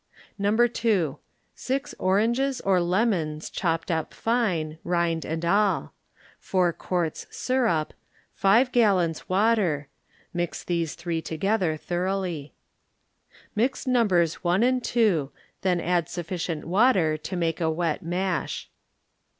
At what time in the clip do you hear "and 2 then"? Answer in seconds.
14.63-15.79